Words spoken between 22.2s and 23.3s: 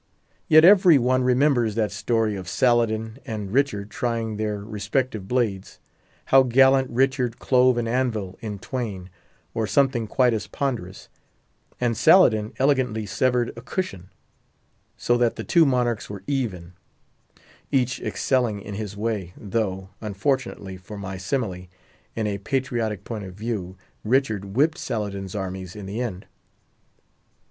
a patriotic point